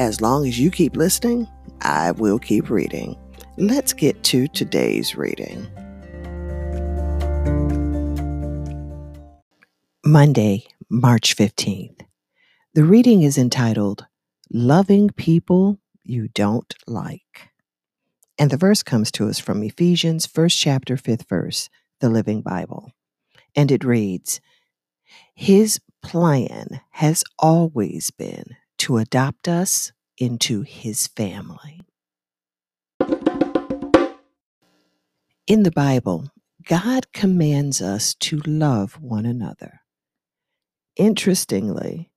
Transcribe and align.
as 0.00 0.22
long 0.22 0.48
as 0.48 0.58
you 0.58 0.70
keep 0.70 0.96
listening, 0.96 1.46
I 1.82 2.12
will 2.12 2.38
keep 2.38 2.70
reading. 2.70 3.18
Let's 3.58 3.92
get 3.92 4.22
to 4.24 4.48
today's 4.48 5.14
reading. 5.14 5.66
Monday, 10.02 10.64
March 10.88 11.36
15th. 11.36 12.00
The 12.72 12.82
reading 12.82 13.24
is 13.24 13.36
entitled 13.36 14.06
Loving 14.50 15.10
People 15.10 15.78
You 16.02 16.28
Don't 16.28 16.74
Like. 16.86 17.50
And 18.38 18.50
the 18.50 18.56
verse 18.56 18.82
comes 18.82 19.10
to 19.12 19.28
us 19.28 19.38
from 19.38 19.62
Ephesians, 19.62 20.24
first 20.24 20.58
chapter, 20.58 20.96
fifth 20.96 21.28
verse, 21.28 21.68
the 22.00 22.08
Living 22.08 22.40
Bible. 22.40 22.92
And 23.54 23.70
it 23.70 23.84
reads 23.84 24.40
His 25.34 25.78
plan 26.00 26.80
has 26.92 27.22
always 27.38 28.10
been 28.10 28.56
to 28.90 28.98
adopt 28.98 29.46
us 29.46 29.92
into 30.18 30.62
his 30.62 31.06
family. 31.06 31.80
In 35.46 35.62
the 35.62 35.70
Bible, 35.70 36.28
God 36.66 37.12
commands 37.12 37.80
us 37.80 38.14
to 38.14 38.42
love 38.44 39.00
one 39.00 39.26
another. 39.26 39.82
Interestingly, 40.96 42.10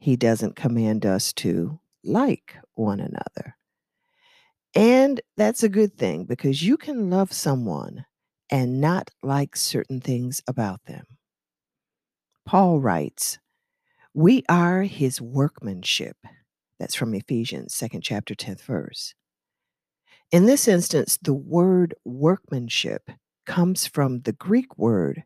he 0.00 0.16
doesn't 0.16 0.54
command 0.54 1.06
us 1.06 1.32
to 1.32 1.80
like 2.04 2.56
one 2.74 3.00
another. 3.00 3.56
And 4.74 5.22
that's 5.38 5.62
a 5.62 5.70
good 5.70 5.96
thing 5.96 6.24
because 6.24 6.62
you 6.62 6.76
can 6.76 7.08
love 7.08 7.32
someone 7.32 8.04
and 8.50 8.82
not 8.82 9.08
like 9.22 9.56
certain 9.56 10.02
things 10.02 10.42
about 10.46 10.84
them. 10.84 11.06
Paul 12.44 12.80
writes, 12.80 13.38
We 14.18 14.42
are 14.48 14.82
his 14.82 15.20
workmanship 15.20 16.16
that's 16.80 16.96
from 16.96 17.14
Ephesians, 17.14 17.72
second 17.72 18.00
chapter, 18.00 18.34
10th 18.34 18.62
verse. 18.62 19.14
In 20.32 20.46
this 20.46 20.66
instance, 20.66 21.20
the 21.22 21.32
word 21.32 21.94
workmanship 22.04 23.12
comes 23.46 23.86
from 23.86 24.22
the 24.22 24.32
Greek 24.32 24.76
word 24.76 25.22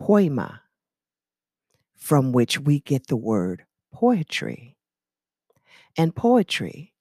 poema, 0.00 0.62
from 1.96 2.32
which 2.32 2.58
we 2.58 2.80
get 2.80 3.06
the 3.06 3.16
word 3.16 3.62
poetry. 3.94 4.76
And 5.96 6.12
poetry 6.12 6.92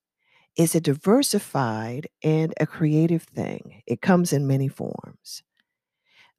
is 0.55 0.75
a 0.75 0.79
diversified 0.79 2.07
and 2.21 2.53
a 2.59 2.67
creative 2.67 3.23
thing, 3.23 3.81
it 3.87 3.99
comes 4.03 4.31
in 4.31 4.45
many 4.45 4.67
forms. 4.67 5.41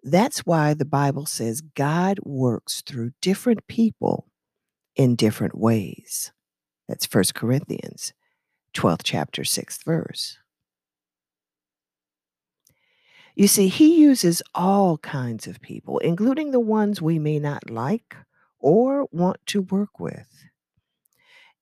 That's 0.04 0.46
why 0.46 0.74
the 0.74 0.84
Bible 0.84 1.26
says 1.26 1.60
God 1.60 2.20
works 2.22 2.82
through 2.82 3.10
different 3.20 3.66
people 3.66 4.29
in 4.96 5.16
different 5.16 5.56
ways. 5.56 6.32
That's 6.88 7.12
1 7.12 7.24
Corinthians 7.34 8.12
12th 8.74 9.02
chapter, 9.04 9.42
6th 9.42 9.84
verse. 9.84 10.38
You 13.34 13.46
see, 13.46 13.68
he 13.68 14.00
uses 14.00 14.42
all 14.54 14.98
kinds 14.98 15.46
of 15.46 15.60
people, 15.60 15.98
including 15.98 16.50
the 16.50 16.60
ones 16.60 17.00
we 17.00 17.18
may 17.18 17.38
not 17.38 17.70
like 17.70 18.16
or 18.58 19.08
want 19.12 19.38
to 19.46 19.62
work 19.62 19.98
with. 19.98 20.28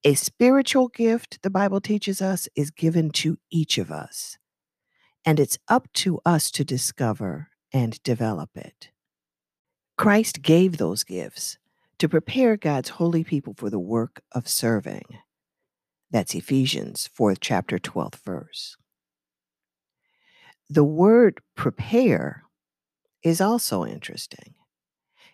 A 0.05 0.15
spiritual 0.15 0.89
gift, 0.89 1.43
the 1.43 1.51
Bible 1.51 1.81
teaches 1.81 2.23
us, 2.23 2.49
is 2.55 2.71
given 2.71 3.11
to 3.11 3.39
each 3.51 3.79
of 3.79 3.91
us, 3.91 4.39
and 5.25 5.39
it's 5.39 5.59
up 5.69 5.93
to 5.95 6.21
us 6.25 6.51
to 6.53 6.65
discover 6.65 7.49
and 7.73 8.03
develop 8.03 8.51
it. 8.57 8.91
Christ 9.97 10.43
gave 10.43 10.77
those 10.77 11.05
gifts 11.05 11.59
to 11.99 12.09
prepare 12.09 12.57
God's 12.57 12.91
holy 12.91 13.25
people 13.25 13.55
for 13.57 13.71
the 13.71 13.79
work 13.79 14.23
of 14.33 14.49
serving. 14.49 15.05
That's 16.11 16.35
Ephesians 16.35 17.09
4th 17.19 17.39
chapter 17.41 17.79
12th 17.79 18.25
verse. 18.25 18.77
The 20.71 20.85
word 20.85 21.41
prepare 21.57 22.45
is 23.23 23.41
also 23.41 23.85
interesting. 23.85 24.55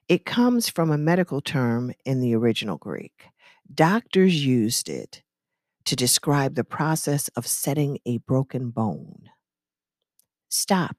It 0.08 0.24
comes 0.24 0.68
from 0.68 0.90
a 0.90 0.98
medical 0.98 1.40
term 1.40 1.92
in 2.04 2.20
the 2.20 2.34
original 2.34 2.76
Greek. 2.76 3.24
Doctors 3.72 4.44
used 4.44 4.88
it 4.88 5.22
to 5.84 5.96
describe 5.96 6.54
the 6.54 6.64
process 6.64 7.28
of 7.36 7.46
setting 7.46 7.98
a 8.06 8.18
broken 8.18 8.70
bone. 8.70 9.30
Stop. 10.48 10.96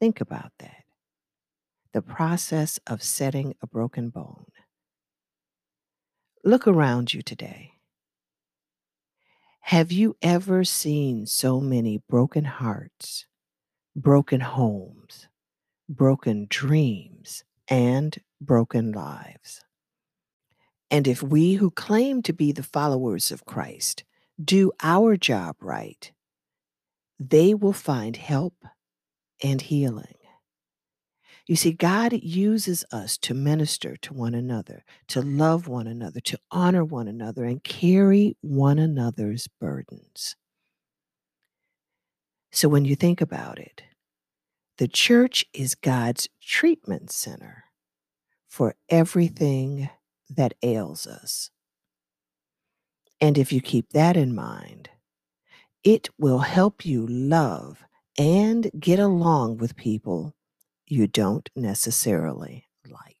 Think 0.00 0.20
about 0.20 0.52
that 0.58 0.79
the 1.92 2.02
process 2.02 2.78
of 2.86 3.02
setting 3.02 3.54
a 3.62 3.66
broken 3.66 4.10
bone. 4.10 4.46
Look 6.44 6.66
around 6.66 7.12
you 7.12 7.22
today. 7.22 7.72
Have 9.62 9.92
you 9.92 10.16
ever 10.22 10.64
seen 10.64 11.26
so 11.26 11.60
many 11.60 12.02
broken 12.08 12.44
hearts, 12.44 13.26
broken 13.94 14.40
homes, 14.40 15.28
broken 15.88 16.46
dreams, 16.48 17.44
and 17.68 18.16
broken 18.40 18.92
lives? 18.92 19.62
And 20.90 21.06
if 21.06 21.22
we 21.22 21.54
who 21.54 21.70
claim 21.70 22.22
to 22.22 22.32
be 22.32 22.52
the 22.52 22.62
followers 22.62 23.30
of 23.30 23.44
Christ 23.44 24.04
do 24.42 24.72
our 24.82 25.16
job 25.16 25.56
right, 25.60 26.10
they 27.18 27.54
will 27.54 27.74
find 27.74 28.16
help 28.16 28.54
and 29.42 29.60
healing. 29.60 30.19
You 31.50 31.56
see, 31.56 31.72
God 31.72 32.12
uses 32.12 32.84
us 32.92 33.18
to 33.18 33.34
minister 33.34 33.96
to 34.02 34.14
one 34.14 34.36
another, 34.36 34.84
to 35.08 35.20
love 35.20 35.66
one 35.66 35.88
another, 35.88 36.20
to 36.20 36.38
honor 36.52 36.84
one 36.84 37.08
another, 37.08 37.42
and 37.42 37.60
carry 37.64 38.36
one 38.40 38.78
another's 38.78 39.48
burdens. 39.60 40.36
So 42.52 42.68
when 42.68 42.84
you 42.84 42.94
think 42.94 43.20
about 43.20 43.58
it, 43.58 43.82
the 44.78 44.86
church 44.86 45.44
is 45.52 45.74
God's 45.74 46.28
treatment 46.40 47.10
center 47.10 47.64
for 48.48 48.76
everything 48.88 49.90
that 50.28 50.54
ails 50.62 51.04
us. 51.04 51.50
And 53.20 53.36
if 53.36 53.52
you 53.52 53.60
keep 53.60 53.90
that 53.90 54.16
in 54.16 54.36
mind, 54.36 54.88
it 55.82 56.10
will 56.16 56.38
help 56.38 56.86
you 56.86 57.08
love 57.08 57.82
and 58.16 58.70
get 58.78 59.00
along 59.00 59.56
with 59.56 59.74
people 59.74 60.36
you 60.90 61.06
don't 61.06 61.48
necessarily 61.54 62.66
like. 62.88 63.16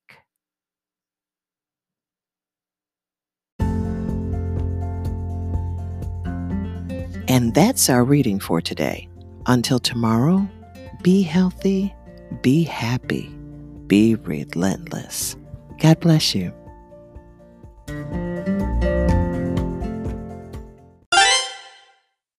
And 7.28 7.54
that's 7.54 7.88
our 7.88 8.02
reading 8.02 8.40
for 8.40 8.60
today. 8.60 9.08
Until 9.46 9.78
tomorrow, 9.78 10.48
be 11.02 11.22
healthy, 11.22 11.94
be 12.42 12.64
happy, 12.64 13.30
be 13.86 14.16
relentless. 14.16 15.36
God 15.78 16.00
bless 16.00 16.34
you. 16.34 16.52